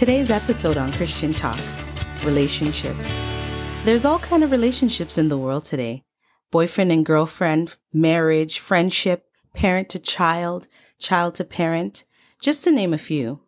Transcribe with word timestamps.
Today's 0.00 0.30
episode 0.30 0.78
on 0.78 0.94
Christian 0.94 1.34
Talk 1.34 1.60
relationships. 2.24 3.20
There's 3.84 4.06
all 4.06 4.18
kind 4.18 4.42
of 4.42 4.50
relationships 4.50 5.18
in 5.18 5.28
the 5.28 5.36
world 5.36 5.64
today. 5.64 6.04
Boyfriend 6.50 6.90
and 6.90 7.04
girlfriend, 7.04 7.76
marriage, 7.92 8.60
friendship, 8.60 9.26
parent 9.52 9.90
to 9.90 9.98
child, 9.98 10.68
child 10.98 11.34
to 11.34 11.44
parent, 11.44 12.04
just 12.40 12.64
to 12.64 12.70
name 12.70 12.94
a 12.94 12.96
few. 12.96 13.42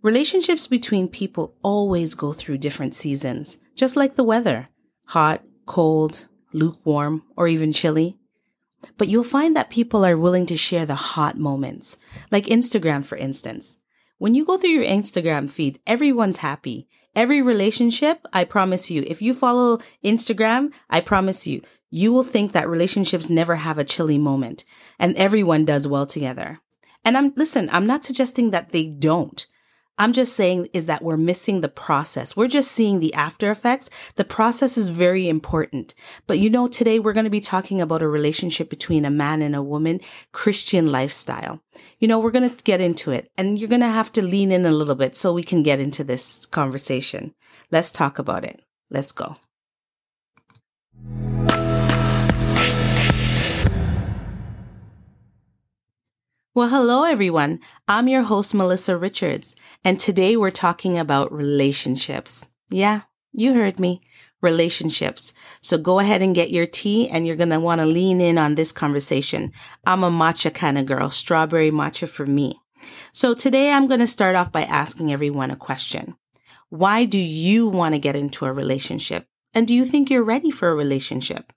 Relationships 0.00 0.66
between 0.66 1.06
people 1.06 1.54
always 1.62 2.14
go 2.14 2.32
through 2.32 2.56
different 2.56 2.94
seasons, 2.94 3.58
just 3.76 3.94
like 3.94 4.14
the 4.14 4.24
weather. 4.24 4.68
Hot, 5.08 5.42
cold, 5.66 6.28
lukewarm, 6.54 7.24
or 7.36 7.46
even 7.46 7.74
chilly. 7.74 8.16
But 8.96 9.08
you'll 9.08 9.22
find 9.22 9.54
that 9.54 9.68
people 9.68 10.02
are 10.02 10.16
willing 10.16 10.46
to 10.46 10.56
share 10.56 10.86
the 10.86 10.94
hot 10.94 11.36
moments, 11.36 11.98
like 12.30 12.46
Instagram, 12.46 13.04
for 13.04 13.18
instance. 13.18 13.76
When 14.18 14.34
you 14.34 14.44
go 14.44 14.56
through 14.56 14.70
your 14.70 14.84
Instagram 14.84 15.50
feed, 15.50 15.80
everyone's 15.86 16.38
happy. 16.38 16.88
Every 17.16 17.42
relationship, 17.42 18.24
I 18.32 18.44
promise 18.44 18.90
you, 18.90 19.04
if 19.06 19.20
you 19.20 19.34
follow 19.34 19.78
Instagram, 20.04 20.72
I 20.88 21.00
promise 21.00 21.46
you, 21.46 21.62
you 21.90 22.12
will 22.12 22.24
think 22.24 22.52
that 22.52 22.68
relationships 22.68 23.30
never 23.30 23.56
have 23.56 23.78
a 23.78 23.84
chilly 23.84 24.18
moment 24.18 24.64
and 24.98 25.16
everyone 25.16 25.64
does 25.64 25.86
well 25.86 26.06
together. 26.06 26.60
And 27.04 27.16
I'm, 27.16 27.32
listen, 27.36 27.68
I'm 27.72 27.86
not 27.86 28.04
suggesting 28.04 28.50
that 28.50 28.72
they 28.72 28.88
don't. 28.88 29.46
I'm 29.96 30.12
just 30.12 30.34
saying 30.34 30.68
is 30.72 30.86
that 30.86 31.02
we're 31.02 31.16
missing 31.16 31.60
the 31.60 31.68
process. 31.68 32.36
We're 32.36 32.48
just 32.48 32.72
seeing 32.72 32.98
the 32.98 33.14
after 33.14 33.50
effects. 33.50 33.90
The 34.16 34.24
process 34.24 34.76
is 34.76 34.88
very 34.88 35.28
important. 35.28 35.94
But 36.26 36.40
you 36.40 36.50
know, 36.50 36.66
today 36.66 36.98
we're 36.98 37.12
going 37.12 37.24
to 37.24 37.30
be 37.30 37.40
talking 37.40 37.80
about 37.80 38.02
a 38.02 38.08
relationship 38.08 38.68
between 38.68 39.04
a 39.04 39.10
man 39.10 39.40
and 39.40 39.54
a 39.54 39.62
woman, 39.62 40.00
Christian 40.32 40.90
lifestyle. 40.90 41.62
You 42.00 42.08
know, 42.08 42.18
we're 42.18 42.32
going 42.32 42.50
to 42.50 42.64
get 42.64 42.80
into 42.80 43.12
it 43.12 43.30
and 43.38 43.58
you're 43.58 43.68
going 43.68 43.80
to 43.82 43.88
have 43.88 44.10
to 44.12 44.22
lean 44.22 44.50
in 44.50 44.66
a 44.66 44.72
little 44.72 44.96
bit 44.96 45.14
so 45.14 45.32
we 45.32 45.44
can 45.44 45.62
get 45.62 45.78
into 45.78 46.02
this 46.02 46.44
conversation. 46.46 47.34
Let's 47.70 47.92
talk 47.92 48.18
about 48.18 48.44
it. 48.44 48.62
Let's 48.90 49.12
go. 49.12 49.36
Well, 56.56 56.68
hello 56.68 57.02
everyone. 57.02 57.58
I'm 57.88 58.06
your 58.06 58.22
host, 58.22 58.54
Melissa 58.54 58.96
Richards, 58.96 59.56
and 59.82 59.98
today 59.98 60.36
we're 60.36 60.52
talking 60.52 60.96
about 60.96 61.32
relationships. 61.32 62.48
Yeah, 62.70 63.00
you 63.32 63.54
heard 63.54 63.80
me. 63.80 64.02
Relationships. 64.40 65.34
So 65.60 65.78
go 65.78 65.98
ahead 65.98 66.22
and 66.22 66.32
get 66.32 66.52
your 66.52 66.66
tea 66.66 67.08
and 67.10 67.26
you're 67.26 67.34
going 67.34 67.48
to 67.48 67.58
want 67.58 67.80
to 67.80 67.86
lean 67.86 68.20
in 68.20 68.38
on 68.38 68.54
this 68.54 68.70
conversation. 68.70 69.50
I'm 69.84 70.04
a 70.04 70.12
matcha 70.12 70.54
kind 70.54 70.78
of 70.78 70.86
girl, 70.86 71.10
strawberry 71.10 71.72
matcha 71.72 72.08
for 72.08 72.24
me. 72.24 72.54
So 73.12 73.34
today 73.34 73.72
I'm 73.72 73.88
going 73.88 73.98
to 73.98 74.06
start 74.06 74.36
off 74.36 74.52
by 74.52 74.62
asking 74.62 75.12
everyone 75.12 75.50
a 75.50 75.56
question. 75.56 76.14
Why 76.68 77.04
do 77.04 77.18
you 77.18 77.66
want 77.66 77.96
to 77.96 77.98
get 77.98 78.14
into 78.14 78.46
a 78.46 78.52
relationship? 78.52 79.26
And 79.54 79.66
do 79.66 79.74
you 79.74 79.84
think 79.84 80.08
you're 80.08 80.22
ready 80.22 80.52
for 80.52 80.68
a 80.68 80.76
relationship? 80.76 81.52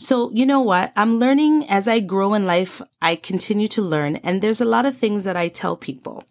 So, 0.00 0.30
you 0.32 0.46
know 0.46 0.62
what? 0.62 0.94
I'm 0.96 1.18
learning 1.18 1.66
as 1.68 1.86
I 1.86 2.00
grow 2.00 2.32
in 2.32 2.46
life. 2.46 2.80
I 3.02 3.16
continue 3.16 3.68
to 3.68 3.82
learn 3.82 4.16
and 4.16 4.40
there's 4.40 4.62
a 4.62 4.64
lot 4.64 4.86
of 4.86 4.96
things 4.96 5.24
that 5.24 5.36
I 5.36 5.48
tell 5.48 5.76
people. 5.76 6.24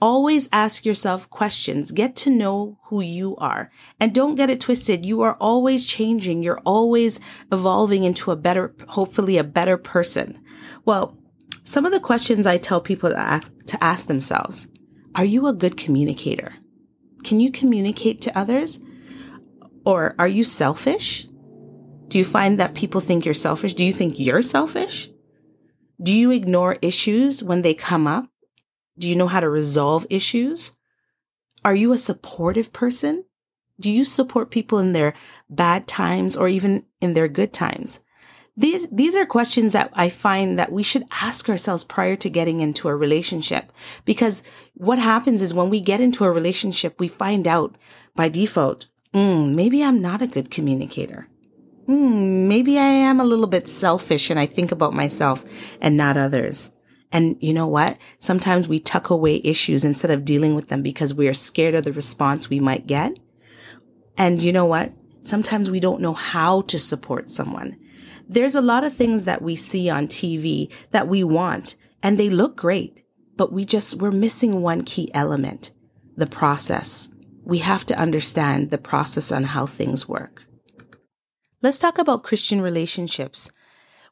Always 0.00 0.48
ask 0.52 0.86
yourself 0.86 1.28
questions. 1.28 1.90
Get 1.90 2.14
to 2.14 2.30
know 2.30 2.78
who 2.84 3.00
you 3.00 3.34
are 3.38 3.72
and 3.98 4.14
don't 4.14 4.36
get 4.36 4.50
it 4.50 4.60
twisted. 4.60 5.04
You 5.04 5.22
are 5.22 5.36
always 5.40 5.84
changing. 5.84 6.44
You're 6.44 6.62
always 6.64 7.18
evolving 7.50 8.04
into 8.04 8.30
a 8.30 8.36
better, 8.36 8.72
hopefully 8.90 9.36
a 9.36 9.42
better 9.42 9.76
person. 9.76 10.38
Well, 10.84 11.18
some 11.64 11.84
of 11.84 11.90
the 11.90 11.98
questions 11.98 12.46
I 12.46 12.56
tell 12.56 12.80
people 12.80 13.10
to 13.10 13.18
ask, 13.18 13.52
to 13.66 13.82
ask 13.82 14.06
themselves. 14.06 14.68
Are 15.16 15.24
you 15.24 15.48
a 15.48 15.52
good 15.52 15.76
communicator? 15.76 16.54
Can 17.24 17.40
you 17.40 17.50
communicate 17.50 18.20
to 18.20 18.38
others? 18.38 18.78
Or 19.84 20.14
are 20.20 20.28
you 20.28 20.44
selfish? 20.44 21.26
Do 22.08 22.16
you 22.18 22.24
find 22.24 22.58
that 22.58 22.74
people 22.74 23.02
think 23.02 23.24
you're 23.24 23.34
selfish? 23.34 23.74
Do 23.74 23.84
you 23.84 23.92
think 23.92 24.18
you're 24.18 24.42
selfish? 24.42 25.10
Do 26.02 26.12
you 26.12 26.30
ignore 26.30 26.78
issues 26.80 27.42
when 27.44 27.60
they 27.62 27.74
come 27.74 28.06
up? 28.06 28.30
Do 28.98 29.06
you 29.08 29.14
know 29.14 29.26
how 29.26 29.40
to 29.40 29.48
resolve 29.48 30.06
issues? 30.08 30.76
Are 31.64 31.74
you 31.74 31.92
a 31.92 31.98
supportive 31.98 32.72
person? 32.72 33.24
Do 33.78 33.92
you 33.92 34.04
support 34.04 34.50
people 34.50 34.78
in 34.78 34.92
their 34.92 35.14
bad 35.50 35.86
times 35.86 36.36
or 36.36 36.48
even 36.48 36.84
in 37.00 37.12
their 37.12 37.28
good 37.28 37.52
times? 37.52 38.00
These, 38.56 38.88
these 38.88 39.14
are 39.14 39.26
questions 39.26 39.72
that 39.74 39.90
I 39.92 40.08
find 40.08 40.58
that 40.58 40.72
we 40.72 40.82
should 40.82 41.04
ask 41.12 41.48
ourselves 41.48 41.84
prior 41.84 42.16
to 42.16 42.30
getting 42.30 42.60
into 42.60 42.88
a 42.88 42.96
relationship. 42.96 43.70
Because 44.04 44.42
what 44.74 44.98
happens 44.98 45.42
is 45.42 45.54
when 45.54 45.70
we 45.70 45.80
get 45.80 46.00
into 46.00 46.24
a 46.24 46.32
relationship, 46.32 46.98
we 46.98 47.06
find 47.06 47.46
out 47.46 47.76
by 48.16 48.28
default, 48.28 48.86
mm, 49.12 49.54
maybe 49.54 49.84
I'm 49.84 50.00
not 50.00 50.22
a 50.22 50.26
good 50.26 50.50
communicator 50.50 51.28
hmm, 51.88 52.48
maybe 52.48 52.78
I 52.78 52.82
am 52.82 53.18
a 53.18 53.24
little 53.24 53.46
bit 53.46 53.66
selfish 53.66 54.28
and 54.28 54.38
I 54.38 54.44
think 54.44 54.70
about 54.70 54.92
myself 54.92 55.44
and 55.80 55.96
not 55.96 56.18
others. 56.18 56.76
And 57.10 57.36
you 57.40 57.54
know 57.54 57.66
what? 57.66 57.96
Sometimes 58.18 58.68
we 58.68 58.78
tuck 58.78 59.08
away 59.08 59.40
issues 59.42 59.86
instead 59.86 60.10
of 60.10 60.26
dealing 60.26 60.54
with 60.54 60.68
them 60.68 60.82
because 60.82 61.14
we 61.14 61.28
are 61.28 61.34
scared 61.34 61.74
of 61.74 61.84
the 61.84 61.92
response 61.94 62.50
we 62.50 62.60
might 62.60 62.86
get. 62.86 63.18
And 64.18 64.42
you 64.42 64.52
know 64.52 64.66
what? 64.66 64.92
Sometimes 65.22 65.70
we 65.70 65.80
don't 65.80 66.02
know 66.02 66.12
how 66.12 66.60
to 66.62 66.78
support 66.78 67.30
someone. 67.30 67.78
There's 68.28 68.54
a 68.54 68.60
lot 68.60 68.84
of 68.84 68.92
things 68.92 69.24
that 69.24 69.40
we 69.40 69.56
see 69.56 69.88
on 69.88 70.08
TV 70.08 70.70
that 70.90 71.08
we 71.08 71.24
want 71.24 71.76
and 72.02 72.18
they 72.18 72.28
look 72.28 72.54
great, 72.54 73.02
but 73.38 73.50
we 73.50 73.64
just, 73.64 73.98
we're 73.98 74.10
missing 74.10 74.60
one 74.60 74.82
key 74.82 75.08
element, 75.14 75.72
the 76.16 76.26
process. 76.26 77.10
We 77.44 77.58
have 77.58 77.86
to 77.86 77.98
understand 77.98 78.70
the 78.70 78.76
process 78.76 79.32
on 79.32 79.44
how 79.44 79.64
things 79.64 80.06
work. 80.06 80.44
Let's 81.60 81.80
talk 81.80 81.98
about 81.98 82.22
Christian 82.22 82.60
relationships. 82.60 83.50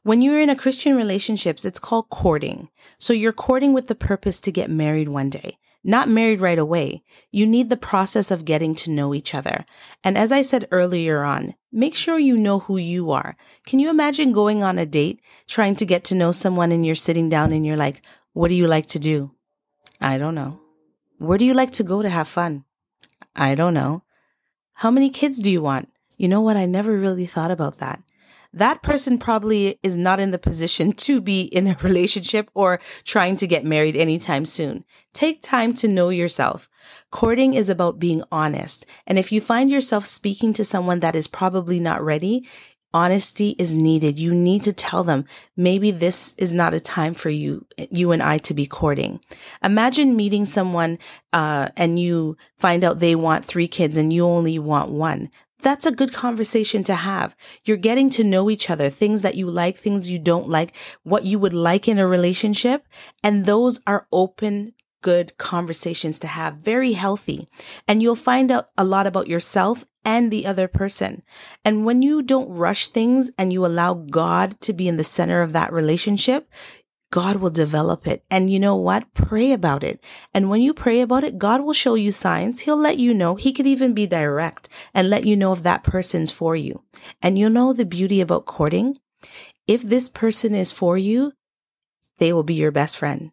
When 0.03 0.21
you're 0.21 0.41
in 0.41 0.49
a 0.49 0.55
Christian 0.55 0.97
relationships, 0.97 1.63
it's 1.63 1.79
called 1.79 2.09
courting. 2.09 2.67
So 2.99 3.13
you're 3.13 3.31
courting 3.31 3.71
with 3.71 3.87
the 3.87 3.95
purpose 3.95 4.41
to 4.41 4.51
get 4.51 4.69
married 4.69 5.07
one 5.07 5.29
day. 5.29 5.57
Not 5.81 6.09
married 6.09 6.41
right 6.41 6.59
away. 6.59 7.03
You 7.31 7.47
need 7.47 7.69
the 7.69 7.77
process 7.77 8.31
of 8.31 8.43
getting 8.43 8.75
to 8.75 8.91
know 8.91 9.13
each 9.13 9.33
other. 9.33 9.63
And 10.03 10.17
as 10.17 10.33
I 10.33 10.41
said 10.41 10.67
earlier 10.71 11.23
on, 11.23 11.53
make 11.71 11.95
sure 11.95 12.19
you 12.19 12.35
know 12.35 12.59
who 12.59 12.75
you 12.75 13.11
are. 13.11 13.37
Can 13.65 13.79
you 13.79 13.89
imagine 13.89 14.33
going 14.33 14.61
on 14.61 14.77
a 14.77 14.85
date, 14.85 15.21
trying 15.47 15.77
to 15.77 15.85
get 15.85 16.03
to 16.05 16.15
know 16.15 16.33
someone 16.33 16.73
and 16.73 16.85
you're 16.85 16.95
sitting 16.95 17.29
down 17.29 17.53
and 17.53 17.65
you're 17.65 17.77
like, 17.77 18.01
what 18.33 18.49
do 18.49 18.55
you 18.55 18.67
like 18.67 18.87
to 18.87 18.99
do? 18.99 19.31
I 20.01 20.17
don't 20.17 20.35
know. 20.35 20.59
Where 21.17 21.37
do 21.37 21.45
you 21.45 21.53
like 21.53 21.71
to 21.71 21.83
go 21.83 22.01
to 22.01 22.09
have 22.09 22.27
fun? 22.27 22.65
I 23.37 23.55
don't 23.55 23.73
know. 23.73 24.03
How 24.73 24.91
many 24.91 25.09
kids 25.09 25.39
do 25.39 25.49
you 25.49 25.61
want? 25.61 25.87
You 26.17 26.27
know 26.27 26.41
what? 26.41 26.57
I 26.57 26.65
never 26.65 26.97
really 26.97 27.25
thought 27.25 27.51
about 27.51 27.77
that. 27.77 28.01
That 28.53 28.81
person 28.81 29.17
probably 29.17 29.77
is 29.83 29.95
not 29.95 30.19
in 30.19 30.31
the 30.31 30.39
position 30.39 30.91
to 31.07 31.21
be 31.21 31.43
in 31.43 31.67
a 31.67 31.77
relationship 31.81 32.49
or 32.53 32.79
trying 33.03 33.35
to 33.37 33.47
get 33.47 33.63
married 33.63 33.95
anytime 33.95 34.45
soon. 34.45 34.83
Take 35.13 35.41
time 35.41 35.73
to 35.75 35.87
know 35.87 36.09
yourself. 36.09 36.69
Courting 37.11 37.53
is 37.53 37.69
about 37.69 37.99
being 37.99 38.23
honest. 38.31 38.85
And 39.05 39.17
if 39.17 39.31
you 39.31 39.41
find 39.41 39.69
yourself 39.69 40.05
speaking 40.05 40.53
to 40.53 40.65
someone 40.65 41.01
that 41.01 41.15
is 41.15 41.27
probably 41.27 41.79
not 41.79 42.03
ready, 42.03 42.47
honesty 42.93 43.55
is 43.59 43.73
needed. 43.73 44.17
You 44.17 44.33
need 44.33 44.63
to 44.63 44.73
tell 44.73 45.03
them 45.03 45.25
maybe 45.55 45.91
this 45.91 46.33
is 46.35 46.53
not 46.53 46.73
a 46.73 46.79
time 46.79 47.13
for 47.13 47.29
you, 47.29 47.65
you 47.91 48.11
and 48.11 48.23
I 48.23 48.37
to 48.39 48.53
be 48.53 48.65
courting. 48.65 49.19
Imagine 49.63 50.15
meeting 50.15 50.45
someone, 50.45 50.97
uh, 51.33 51.67
and 51.75 51.99
you 51.99 52.37
find 52.57 52.83
out 52.83 52.99
they 52.99 53.15
want 53.15 53.45
three 53.45 53.67
kids 53.67 53.97
and 53.97 54.11
you 54.11 54.25
only 54.25 54.57
want 54.57 54.91
one 54.91 55.29
that's 55.59 55.85
a 55.85 55.91
good 55.91 56.13
conversation 56.13 56.83
to 56.85 56.95
have. 56.95 57.35
You're 57.63 57.77
getting 57.77 58.09
to 58.11 58.23
know 58.23 58.49
each 58.49 58.69
other, 58.69 58.89
things 58.89 59.21
that 59.21 59.35
you 59.35 59.49
like, 59.49 59.77
things 59.77 60.09
you 60.09 60.19
don't 60.19 60.47
like, 60.47 60.75
what 61.03 61.25
you 61.25 61.39
would 61.39 61.53
like 61.53 61.87
in 61.87 61.97
a 61.97 62.07
relationship. 62.07 62.85
And 63.23 63.45
those 63.45 63.81
are 63.87 64.07
open, 64.11 64.73
good 65.01 65.37
conversations 65.37 66.19
to 66.19 66.27
have, 66.27 66.57
very 66.59 66.93
healthy. 66.93 67.47
And 67.87 68.01
you'll 68.01 68.15
find 68.15 68.51
out 68.51 68.69
a 68.77 68.83
lot 68.83 69.07
about 69.07 69.27
yourself 69.27 69.85
and 70.05 70.31
the 70.31 70.45
other 70.45 70.67
person. 70.67 71.21
And 71.65 71.85
when 71.85 72.01
you 72.01 72.21
don't 72.21 72.49
rush 72.49 72.87
things 72.87 73.31
and 73.37 73.51
you 73.51 73.65
allow 73.65 73.93
God 73.93 74.59
to 74.61 74.73
be 74.73 74.87
in 74.87 74.97
the 74.97 75.03
center 75.03 75.41
of 75.41 75.53
that 75.53 75.73
relationship, 75.73 76.49
God 77.09 77.37
will 77.37 77.49
develop 77.49 78.05
it. 78.05 78.23
And 78.29 78.49
you 78.49 78.59
know 78.59 78.75
what? 78.75 79.13
Pray 79.13 79.53
about 79.53 79.83
it. 79.83 80.03
And 80.33 80.49
when 80.49 80.61
you 80.61 80.73
pray 80.73 81.01
about 81.01 81.23
it, 81.23 81.37
God 81.37 81.61
will 81.61 81.73
show 81.73 81.95
you 81.95 82.11
signs. 82.11 82.61
He'll 82.61 82.77
let 82.77 82.97
you 82.97 83.13
know. 83.13 83.35
He 83.35 83.53
could 83.53 83.67
even 83.67 83.93
be 83.93 84.07
direct 84.07 84.69
and 84.93 85.09
let 85.09 85.25
you 85.25 85.35
know 85.35 85.53
if 85.53 85.63
that 85.63 85.83
person's 85.83 86.31
for 86.31 86.55
you. 86.55 86.83
And 87.21 87.37
you 87.37 87.49
know 87.49 87.71
the 87.71 87.85
beauty 87.85 88.19
about 88.19 88.45
courting? 88.45 88.97
If 89.67 89.81
this 89.81 90.09
person 90.09 90.53
is 90.53 90.71
for 90.71 90.97
you, 90.97 91.33
they 92.17 92.33
will 92.33 92.43
be 92.43 92.55
your 92.55 92.71
best 92.71 92.97
friend. 92.97 93.31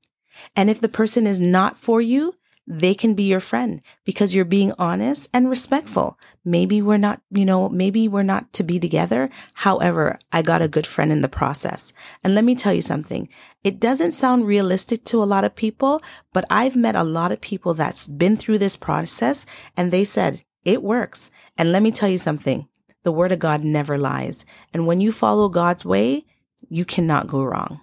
And 0.54 0.70
if 0.70 0.80
the 0.80 0.88
person 0.88 1.26
is 1.26 1.40
not 1.40 1.76
for 1.76 2.00
you, 2.00 2.34
they 2.66 2.94
can 2.94 3.14
be 3.14 3.24
your 3.24 3.40
friend 3.40 3.82
because 4.04 4.34
you're 4.34 4.44
being 4.44 4.72
honest 4.78 5.28
and 5.34 5.50
respectful. 5.50 6.18
Maybe 6.44 6.80
we're 6.80 6.96
not, 6.96 7.20
you 7.30 7.44
know, 7.44 7.68
maybe 7.68 8.08
we're 8.08 8.22
not 8.22 8.52
to 8.54 8.62
be 8.62 8.80
together. 8.80 9.28
However, 9.54 10.18
I 10.32 10.40
got 10.42 10.62
a 10.62 10.68
good 10.68 10.86
friend 10.86 11.12
in 11.12 11.20
the 11.20 11.28
process. 11.28 11.92
And 12.22 12.34
let 12.34 12.44
me 12.44 12.54
tell 12.54 12.72
you 12.72 12.80
something. 12.80 13.28
It 13.62 13.80
doesn't 13.80 14.12
sound 14.12 14.46
realistic 14.46 15.04
to 15.04 15.22
a 15.22 15.24
lot 15.24 15.44
of 15.44 15.54
people, 15.54 16.02
but 16.32 16.46
I've 16.48 16.76
met 16.76 16.96
a 16.96 17.04
lot 17.04 17.32
of 17.32 17.40
people 17.40 17.74
that's 17.74 18.06
been 18.08 18.36
through 18.36 18.58
this 18.58 18.76
process 18.76 19.44
and 19.76 19.92
they 19.92 20.04
said 20.04 20.42
it 20.64 20.82
works. 20.82 21.30
And 21.58 21.70
let 21.70 21.82
me 21.82 21.92
tell 21.92 22.08
you 22.08 22.18
something. 22.18 22.68
The 23.02 23.12
word 23.12 23.32
of 23.32 23.38
God 23.38 23.62
never 23.62 23.98
lies. 23.98 24.46
And 24.72 24.86
when 24.86 25.02
you 25.02 25.12
follow 25.12 25.50
God's 25.50 25.84
way, 25.84 26.24
you 26.70 26.86
cannot 26.86 27.28
go 27.28 27.42
wrong. 27.42 27.80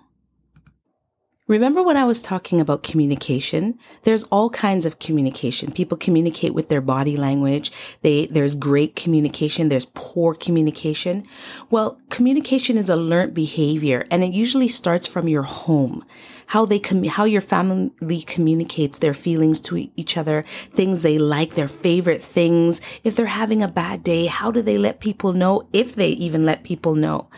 Remember 1.51 1.83
when 1.83 1.97
I 1.97 2.05
was 2.05 2.21
talking 2.21 2.61
about 2.61 2.81
communication? 2.81 3.77
There's 4.03 4.23
all 4.31 4.49
kinds 4.51 4.85
of 4.85 4.99
communication. 4.99 5.73
People 5.73 5.97
communicate 5.97 6.53
with 6.53 6.69
their 6.69 6.79
body 6.79 7.17
language. 7.17 7.73
They, 8.03 8.27
there's 8.27 8.55
great 8.55 8.95
communication. 8.95 9.67
There's 9.67 9.91
poor 9.93 10.33
communication. 10.33 11.25
Well, 11.69 11.99
communication 12.09 12.77
is 12.77 12.87
a 12.87 12.95
learned 12.95 13.33
behavior 13.33 14.05
and 14.09 14.23
it 14.23 14.31
usually 14.31 14.69
starts 14.69 15.09
from 15.09 15.27
your 15.27 15.43
home. 15.43 16.05
How 16.47 16.63
they, 16.63 16.79
com- 16.79 17.03
how 17.03 17.25
your 17.25 17.41
family 17.41 18.21
communicates 18.21 18.99
their 18.99 19.13
feelings 19.13 19.59
to 19.61 19.89
each 19.97 20.15
other, 20.15 20.43
things 20.43 21.01
they 21.01 21.17
like, 21.17 21.55
their 21.55 21.67
favorite 21.67 22.23
things. 22.23 22.79
If 23.03 23.17
they're 23.17 23.25
having 23.25 23.61
a 23.61 23.67
bad 23.67 24.03
day, 24.03 24.27
how 24.27 24.51
do 24.51 24.61
they 24.61 24.77
let 24.77 25.01
people 25.01 25.33
know 25.33 25.67
if 25.73 25.95
they 25.95 26.11
even 26.11 26.45
let 26.45 26.63
people 26.63 26.95
know? 26.95 27.29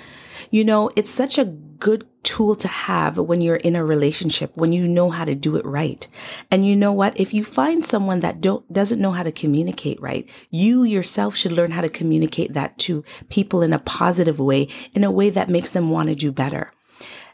You 0.51 0.63
know, 0.63 0.91
it's 0.95 1.09
such 1.09 1.39
a 1.39 1.45
good 1.45 2.07
tool 2.23 2.55
to 2.55 2.67
have 2.67 3.17
when 3.17 3.41
you're 3.41 3.55
in 3.57 3.75
a 3.75 3.85
relationship, 3.85 4.51
when 4.55 4.71
you 4.71 4.87
know 4.87 5.09
how 5.09 5.25
to 5.25 5.35
do 5.35 5.55
it 5.55 5.65
right. 5.65 6.07
And 6.49 6.65
you 6.65 6.75
know 6.75 6.93
what? 6.93 7.19
If 7.19 7.33
you 7.33 7.43
find 7.43 7.83
someone 7.83 8.21
that 8.21 8.41
don't, 8.41 8.71
doesn't 8.71 9.01
know 9.01 9.11
how 9.11 9.23
to 9.23 9.31
communicate 9.31 10.01
right, 10.01 10.27
you 10.49 10.83
yourself 10.83 11.35
should 11.35 11.51
learn 11.51 11.71
how 11.71 11.81
to 11.81 11.89
communicate 11.89 12.53
that 12.53 12.77
to 12.79 13.03
people 13.29 13.61
in 13.61 13.73
a 13.73 13.79
positive 13.79 14.39
way, 14.39 14.67
in 14.93 15.03
a 15.03 15.11
way 15.11 15.29
that 15.29 15.49
makes 15.49 15.71
them 15.71 15.89
want 15.89 16.09
to 16.09 16.15
do 16.15 16.31
better. 16.31 16.71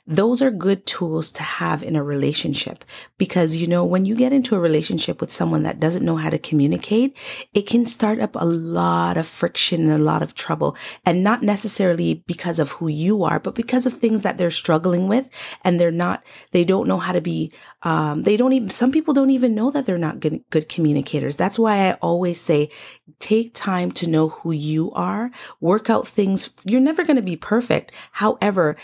Those 0.10 0.42
are 0.42 0.50
good 0.50 0.88
tools 0.88 1.32
to 1.34 1.44
have 1.44 1.84
in 1.84 1.96
a 1.96 2.04
relationship 2.04 2.84
because, 3.20 3.58
you 3.58 3.68
know, 3.68 3.86
when 3.86 4.06
you 4.06 4.16
get 4.16 4.34
into 4.34 4.56
a 4.56 4.60
relationship 4.60 5.22
with 5.22 5.32
someone 5.32 5.62
that 5.64 5.80
doesn't 5.80 6.04
know 6.04 6.16
how 6.16 6.32
to 6.32 6.40
communicate, 6.40 7.16
it 7.54 7.68
can 7.68 7.86
start 7.86 8.20
up 8.20 8.36
a 8.36 8.44
lot 8.44 9.18
of 9.18 9.28
friction 9.28 9.82
and 9.82 9.92
a 9.92 10.04
lot 10.04 10.24
of 10.24 10.34
trouble 10.34 10.76
and 11.06 11.24
not 11.24 11.44
necessarily 11.44 12.24
because 12.26 12.58
of 12.58 12.72
who 12.72 12.88
you 12.88 13.24
are, 13.24 13.40
but 13.40 13.54
because 13.54 13.86
of 13.86 13.94
things 13.94 14.24
that 14.24 14.40
they're 14.40 14.50
struggling 14.50 15.08
with 15.08 15.30
and 15.64 15.80
they're 15.80 15.92
not, 15.92 16.24
they 16.54 16.64
don't 16.64 16.88
know 16.88 16.98
how 16.98 17.14
to 17.14 17.22
be, 17.22 17.54
um, 17.84 18.24
they 18.24 18.36
don't 18.36 18.54
even, 18.54 18.72
some 18.72 18.92
people 18.92 19.14
don't 19.14 19.30
even 19.30 19.54
know 19.54 19.70
that 19.70 19.86
they're 19.86 19.96
not 19.96 20.20
good, 20.20 20.44
good 20.50 20.68
communicators. 20.68 21.38
That's 21.38 21.60
why 21.60 21.88
I 21.88 21.94
always 22.02 22.42
say, 22.42 22.72
take 23.20 23.54
time 23.54 23.92
to 23.92 24.10
know 24.10 24.30
who 24.30 24.54
you 24.54 24.92
are, 24.94 25.30
work 25.62 25.88
out 25.88 26.08
things. 26.08 26.52
You're 26.66 26.82
never 26.82 27.06
going 27.06 27.18
to 27.18 27.22
be 27.22 27.36
perfect. 27.36 27.92
However, 28.14 28.76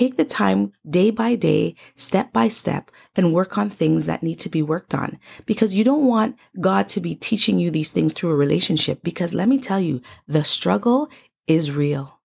take 0.00 0.16
the 0.16 0.24
time 0.24 0.72
day 0.88 1.10
by 1.10 1.36
day, 1.36 1.74
step 1.94 2.32
by 2.32 2.48
step, 2.48 2.90
and 3.16 3.34
work 3.34 3.58
on 3.58 3.68
things 3.68 4.06
that 4.06 4.22
need 4.22 4.38
to 4.38 4.48
be 4.48 4.62
worked 4.62 4.94
on. 4.94 5.18
Because 5.44 5.74
you 5.74 5.84
don't 5.84 6.06
want 6.06 6.38
God 6.58 6.88
to 6.90 7.00
be 7.00 7.14
teaching 7.14 7.58
you 7.58 7.70
these 7.70 7.90
things 7.92 8.14
through 8.14 8.30
a 8.30 8.36
relationship. 8.36 9.02
Because 9.02 9.34
let 9.34 9.48
me 9.48 9.58
tell 9.58 9.80
you, 9.80 10.00
the 10.26 10.42
struggle 10.42 11.08
is 11.46 11.72
real. 11.72 12.18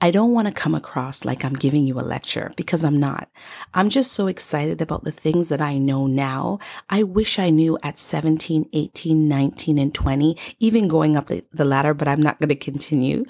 I 0.00 0.10
don't 0.10 0.32
want 0.32 0.48
to 0.48 0.54
come 0.54 0.74
across 0.74 1.24
like 1.24 1.44
I'm 1.44 1.54
giving 1.54 1.84
you 1.84 1.98
a 1.98 2.02
lecture 2.02 2.50
because 2.56 2.84
I'm 2.84 2.98
not. 2.98 3.28
I'm 3.72 3.88
just 3.88 4.12
so 4.12 4.26
excited 4.26 4.80
about 4.80 5.04
the 5.04 5.12
things 5.12 5.48
that 5.48 5.60
I 5.60 5.78
know 5.78 6.06
now. 6.06 6.58
I 6.90 7.04
wish 7.04 7.38
I 7.38 7.50
knew 7.50 7.78
at 7.84 7.98
17, 7.98 8.64
18, 8.72 9.28
19, 9.28 9.78
and 9.78 9.94
20, 9.94 10.36
even 10.58 10.88
going 10.88 11.16
up 11.16 11.26
the, 11.26 11.44
the 11.52 11.64
ladder, 11.64 11.94
but 11.94 12.08
I'm 12.08 12.22
not 12.22 12.40
going 12.40 12.48
to 12.48 12.56
continue. 12.56 13.24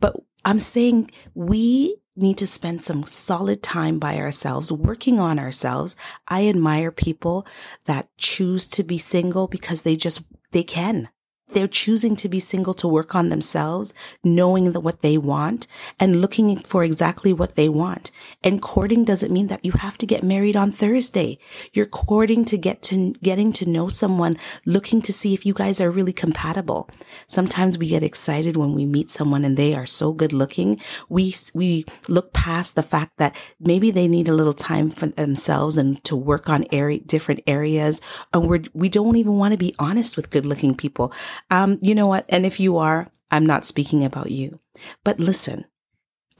But 0.00 0.16
I'm 0.44 0.60
saying 0.60 1.10
we 1.34 1.96
need 2.20 2.38
to 2.38 2.46
spend 2.46 2.82
some 2.82 3.04
solid 3.04 3.62
time 3.62 3.98
by 3.98 4.18
ourselves, 4.18 4.72
working 4.72 5.18
on 5.18 5.38
ourselves. 5.38 5.96
I 6.26 6.48
admire 6.48 6.90
people 6.90 7.46
that 7.86 8.08
choose 8.16 8.66
to 8.68 8.82
be 8.82 8.98
single 8.98 9.48
because 9.48 9.82
they 9.82 9.96
just, 9.96 10.24
they 10.52 10.62
can. 10.62 11.08
They're 11.50 11.68
choosing 11.68 12.16
to 12.16 12.28
be 12.28 12.40
single 12.40 12.74
to 12.74 12.88
work 12.88 13.14
on 13.14 13.28
themselves, 13.28 13.94
knowing 14.22 14.72
that 14.72 14.80
what 14.80 15.02
they 15.02 15.16
want 15.16 15.66
and 15.98 16.20
looking 16.20 16.56
for 16.56 16.84
exactly 16.84 17.32
what 17.32 17.56
they 17.56 17.68
want. 17.68 18.10
And 18.42 18.60
courting 18.60 19.04
doesn't 19.04 19.32
mean 19.32 19.46
that 19.48 19.64
you 19.64 19.72
have 19.72 19.98
to 19.98 20.06
get 20.06 20.22
married 20.22 20.56
on 20.56 20.70
Thursday. 20.70 21.38
You're 21.72 21.86
courting 21.86 22.44
to 22.46 22.58
get 22.58 22.82
to 22.82 23.12
getting 23.22 23.52
to 23.54 23.68
know 23.68 23.88
someone, 23.88 24.36
looking 24.66 25.00
to 25.02 25.12
see 25.12 25.34
if 25.34 25.46
you 25.46 25.54
guys 25.54 25.80
are 25.80 25.90
really 25.90 26.12
compatible. 26.12 26.90
Sometimes 27.26 27.78
we 27.78 27.88
get 27.88 28.02
excited 28.02 28.56
when 28.56 28.74
we 28.74 28.86
meet 28.86 29.10
someone 29.10 29.44
and 29.44 29.56
they 29.56 29.74
are 29.74 29.86
so 29.86 30.12
good 30.12 30.32
looking. 30.32 30.78
We, 31.08 31.34
we 31.54 31.84
look 32.08 32.32
past 32.32 32.74
the 32.74 32.82
fact 32.82 33.16
that 33.18 33.36
maybe 33.58 33.90
they 33.90 34.08
need 34.08 34.28
a 34.28 34.34
little 34.34 34.52
time 34.52 34.90
for 34.90 35.06
themselves 35.06 35.76
and 35.76 36.02
to 36.04 36.16
work 36.16 36.48
on 36.48 36.64
area, 36.72 37.00
different 37.00 37.40
areas. 37.46 38.00
And 38.32 38.48
we're, 38.48 38.62
we 38.74 38.88
don't 38.88 39.16
even 39.16 39.34
want 39.34 39.52
to 39.52 39.58
be 39.58 39.74
honest 39.78 40.16
with 40.16 40.30
good 40.30 40.46
looking 40.46 40.74
people. 40.74 41.12
Um, 41.50 41.78
you 41.80 41.94
know 41.94 42.06
what? 42.06 42.26
And 42.28 42.44
if 42.44 42.60
you 42.60 42.78
are, 42.78 43.08
I'm 43.30 43.46
not 43.46 43.64
speaking 43.64 44.04
about 44.04 44.30
you. 44.30 44.58
But 45.04 45.18
listen, 45.18 45.64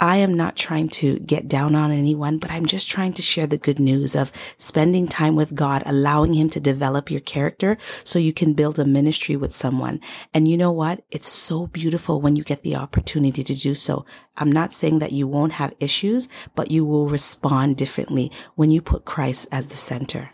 I 0.01 0.17
am 0.17 0.35
not 0.35 0.57
trying 0.57 0.89
to 0.91 1.19
get 1.19 1.49
down 1.49 1.75
on 1.75 1.91
anyone, 1.91 2.39
but 2.39 2.53
I'm 2.53 2.67
just 2.67 2.89
trying 2.89 3.15
to 3.15 3.23
share 3.23 3.49
the 3.49 3.59
good 3.59 3.81
news 3.81 4.15
of 4.15 4.31
spending 4.57 5.09
time 5.09 5.35
with 5.35 5.57
God, 5.57 5.83
allowing 5.85 6.35
Him 6.35 6.49
to 6.51 6.61
develop 6.61 7.11
your 7.11 7.21
character 7.21 7.77
so 8.05 8.19
you 8.21 8.33
can 8.33 8.55
build 8.55 8.79
a 8.79 8.85
ministry 8.85 9.35
with 9.35 9.51
someone. 9.51 10.01
And 10.33 10.47
you 10.47 10.57
know 10.57 10.71
what? 10.71 11.05
It's 11.11 11.27
so 11.27 11.67
beautiful 11.67 12.21
when 12.21 12.37
you 12.37 12.45
get 12.45 12.63
the 12.63 12.77
opportunity 12.77 13.43
to 13.43 13.55
do 13.55 13.75
so. 13.75 14.07
I'm 14.37 14.53
not 14.53 14.73
saying 14.73 15.01
that 15.01 15.13
you 15.13 15.27
won't 15.27 15.55
have 15.55 15.75
issues, 15.81 16.29
but 16.55 16.71
you 16.71 16.85
will 16.85 17.09
respond 17.09 17.77
differently 17.77 18.31
when 18.55 18.71
you 18.71 18.81
put 18.81 19.05
Christ 19.05 19.49
as 19.51 19.69
the 19.69 19.77
center. 19.77 20.31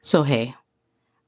So, 0.00 0.24
hey, 0.24 0.54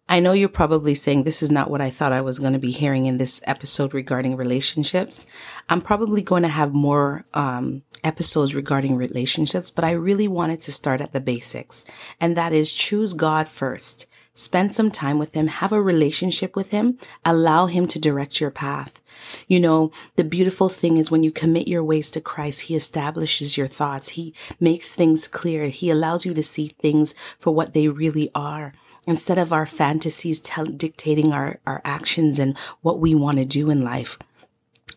I 0.09 0.21
know 0.21 0.33
you're 0.33 0.51
probably 0.51 0.95
saying 0.95 1.25
this 1.25 1.43
is 1.43 1.51
not 1.51 1.71
what 1.71 1.81
I 1.81 1.89
thought 1.89 2.13
I 2.13 2.21
was 2.21 2.39
going 2.39 2.53
to 2.53 2.59
be 2.59 2.73
hearing 2.73 3.07
in 3.07 3.17
this 3.17 3.43
episode 3.47 3.95
regarding 3.95 4.37
relationships. 4.37 5.27
I'm 5.71 5.81
probably 5.81 6.23
going 6.23 6.43
to 6.43 6.49
have 6.49 6.75
more 6.75 7.25
um, 7.33 7.83
episodes 8.03 8.55
regarding 8.55 8.97
relationships, 8.97 9.71
but 9.71 9.85
I 9.85 9.93
really 9.93 10.29
wanted 10.29 10.61
to 10.61 10.73
start 10.73 11.01
at 11.01 11.13
the 11.13 11.21
basics, 11.21 11.87
and 12.21 12.37
that 12.37 12.53
is 12.53 12.73
choose 12.73 13.15
God 13.15 13.49
first. 13.49 14.07
Spend 14.37 14.73
some 14.73 14.91
time 14.91 15.19
with 15.19 15.33
him, 15.35 15.47
have 15.47 15.73
a 15.73 15.81
relationship 15.81 16.57
with 16.57 16.73
him, 16.73 16.99
allow 17.25 17.67
him 17.67 17.87
to 17.87 18.01
direct 18.01 18.41
your 18.41 18.51
path. 18.51 19.01
You 19.47 19.61
know, 19.61 19.93
the 20.17 20.25
beautiful 20.25 20.69
thing 20.69 20.97
is 20.97 21.11
when 21.11 21.23
you 21.23 21.31
commit 21.31 21.69
your 21.69 21.85
ways 21.85 22.11
to 22.11 22.21
Christ, 22.21 22.63
he 22.63 22.75
establishes 22.75 23.57
your 23.57 23.69
thoughts. 23.69 24.11
He 24.11 24.35
makes 24.59 24.95
things 24.95 25.29
clear. 25.29 25.69
He 25.69 25.89
allows 25.89 26.27
you 26.27 26.35
to 26.35 26.43
see 26.43 26.67
things 26.67 27.15
for 27.39 27.55
what 27.55 27.75
they 27.75 27.87
really 27.89 28.29
are 28.35 28.73
instead 29.07 29.39
of 29.39 29.53
our 29.53 29.67
fantasies 29.67 30.41
tell, 30.41 30.65
dictating 30.65 31.33
our, 31.33 31.61
our 31.67 31.81
actions 31.85 32.39
and 32.39 32.57
what 32.83 32.99
we 32.99 33.15
want 33.15 33.39
to 33.39 33.45
do 33.45 33.71
in 33.71 33.85
life. 33.85 34.19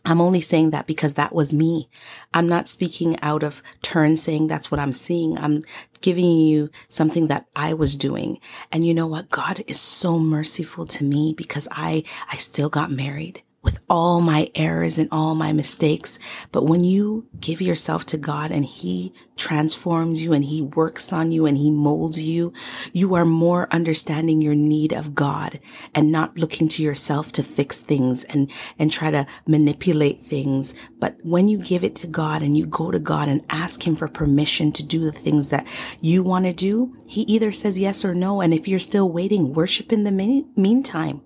I'm 0.05 0.21
only 0.21 0.39
saying 0.39 0.69
that 0.69 0.87
because 0.87 1.15
that 1.15 1.35
was 1.35 1.53
me. 1.53 1.89
I'm 2.33 2.47
not 2.47 2.69
speaking 2.69 3.19
out 3.21 3.43
of 3.43 3.61
turn 3.81 4.15
saying 4.15 4.47
that's 4.47 4.71
what 4.71 4.79
I'm 4.79 4.93
seeing. 4.93 5.37
I'm 5.37 5.61
giving 5.99 6.25
you 6.25 6.69
something 6.87 7.27
that 7.27 7.45
I 7.57 7.73
was 7.73 7.97
doing. 7.97 8.39
And 8.71 8.85
you 8.85 8.93
know 8.93 9.07
what? 9.07 9.29
God 9.29 9.61
is 9.67 9.81
so 9.81 10.17
merciful 10.17 10.85
to 10.85 11.03
me 11.03 11.33
because 11.35 11.67
I, 11.71 12.03
I 12.31 12.37
still 12.37 12.69
got 12.69 12.89
married 12.89 13.41
with 13.63 13.83
all 13.89 14.21
my 14.21 14.47
errors 14.55 14.97
and 14.97 15.09
all 15.11 15.35
my 15.35 15.51
mistakes. 15.51 16.19
But 16.51 16.65
when 16.65 16.83
you 16.83 17.27
give 17.39 17.59
yourself 17.59 18.05
to 18.07 18.17
God 18.17 18.51
and 18.51 18.63
He 18.63 19.13
transforms 19.35 20.23
you 20.23 20.31
and 20.31 20.45
He 20.45 20.61
works 20.61 21.11
on 21.11 21.31
you 21.31 21.45
and 21.45 21.57
He 21.57 21.71
molds 21.71 22.23
you, 22.23 22.53
you 22.93 23.15
are 23.15 23.25
more 23.25 23.67
understanding 23.73 24.41
your 24.41 24.55
need 24.55 24.93
of 24.93 25.15
God 25.15 25.59
and 25.95 26.11
not 26.11 26.37
looking 26.37 26.69
to 26.69 26.83
yourself 26.83 27.31
to 27.33 27.43
fix 27.43 27.81
things 27.81 28.23
and, 28.25 28.51
and 28.77 28.91
try 28.91 29.11
to 29.11 29.25
manipulate 29.47 30.19
things. 30.19 30.75
But 30.99 31.17
when 31.23 31.49
you 31.49 31.59
give 31.59 31.83
it 31.83 31.95
to 31.97 32.07
God 32.07 32.43
and 32.43 32.55
you 32.55 32.67
go 32.67 32.91
to 32.91 32.99
God 32.99 33.27
and 33.27 33.45
ask 33.49 33.85
Him 33.85 33.95
for 33.95 34.07
permission 34.07 34.71
to 34.73 34.83
do 34.85 34.99
the 34.99 35.11
things 35.11 35.49
that 35.49 35.67
you 35.99 36.21
want 36.23 36.45
to 36.45 36.53
do, 36.53 36.95
He 37.07 37.21
either 37.21 37.51
says 37.51 37.79
yes 37.79 38.05
or 38.05 38.13
no. 38.13 38.39
And 38.39 38.53
if 38.53 38.67
you're 38.67 38.79
still 38.79 39.11
waiting, 39.11 39.53
worship 39.53 39.91
in 39.91 40.03
the 40.03 40.45
meantime. 40.55 41.21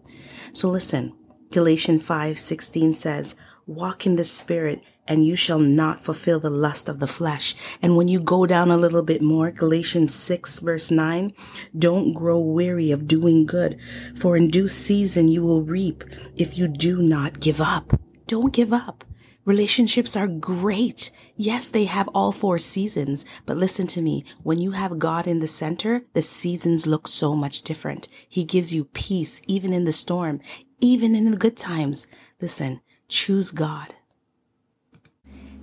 So 0.54 0.70
listen, 0.70 1.14
Galatians 1.52 2.02
5:16 2.02 2.94
says, 2.94 3.36
"Walk 3.68 4.06
in 4.06 4.16
the 4.16 4.24
spirit 4.24 4.82
and 5.06 5.26
you 5.26 5.36
shall 5.36 5.60
not 5.60 6.04
fulfill 6.04 6.40
the 6.40 6.50
lust 6.50 6.88
of 6.88 7.00
the 7.00 7.08
flesh." 7.08 7.56
And 7.82 7.98
when 7.98 8.08
you 8.08 8.20
go 8.20 8.46
down 8.46 8.72
a 8.72 8.78
little 8.78 9.04
bit 9.04 9.22
more, 9.22 9.52
Galatians 9.52 10.16
6 10.16 10.60
verse 10.60 10.90
9, 10.90 11.34
"Don't 11.78 12.14
grow 12.14 12.40
weary 12.40 12.90
of 12.90 13.06
doing 13.06 13.46
good, 13.46 13.78
for 14.16 14.38
in 14.38 14.50
due 14.50 14.70
season 14.70 15.28
you 15.28 15.42
will 15.42 15.62
reap 15.62 16.06
if 16.38 16.58
you 16.58 16.70
do 16.70 17.02
not 17.02 17.42
give 17.42 17.60
up." 17.60 18.00
Don't 18.28 18.54
give 18.54 18.72
up. 18.72 19.04
Relationships 19.44 20.16
are 20.16 20.28
great. 20.28 21.10
Yes, 21.36 21.68
they 21.68 21.86
have 21.86 22.08
all 22.10 22.32
four 22.32 22.60
seasons, 22.60 23.26
but 23.46 23.58
listen 23.58 23.88
to 23.88 24.02
me. 24.02 24.24
When 24.44 24.60
you 24.60 24.72
have 24.72 25.00
God 25.00 25.26
in 25.28 25.40
the 25.40 25.48
center, 25.48 26.06
the 26.14 26.22
seasons 26.22 26.86
look 26.86 27.08
so 27.08 27.36
much 27.36 27.64
different. 27.64 28.08
He 28.30 28.44
gives 28.44 28.74
you 28.74 28.86
peace, 28.86 29.42
even 29.48 29.74
in 29.74 29.84
the 29.84 29.92
storm, 29.92 30.40
even 30.82 31.16
in 31.16 31.32
the 31.32 31.38
good 31.38 31.56
times. 31.56 32.08
Listen, 32.42 32.82
choose 33.08 33.52
God. 33.52 33.94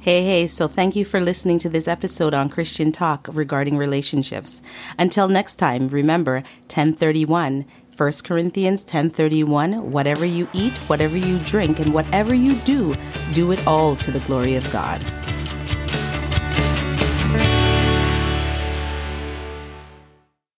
Hey, 0.00 0.24
hey, 0.24 0.46
so 0.46 0.68
thank 0.68 0.94
you 0.94 1.04
for 1.04 1.20
listening 1.20 1.58
to 1.58 1.68
this 1.68 1.88
episode 1.88 2.32
on 2.32 2.48
Christian 2.48 2.92
Talk 2.92 3.28
regarding 3.32 3.76
relationships. 3.76 4.62
Until 4.98 5.28
next 5.28 5.56
time, 5.56 5.88
remember 5.88 6.44
1031 6.68 7.66
1 7.98 8.12
Corinthians 8.22 8.84
10:31 8.84 9.90
Whatever 9.90 10.24
you 10.24 10.46
eat, 10.52 10.78
whatever 10.88 11.16
you 11.16 11.40
drink, 11.40 11.80
and 11.80 11.92
whatever 11.92 12.32
you 12.32 12.54
do, 12.64 12.94
do 13.32 13.50
it 13.50 13.66
all 13.66 13.96
to 13.96 14.12
the 14.12 14.20
glory 14.20 14.54
of 14.54 14.70
God. 14.72 15.04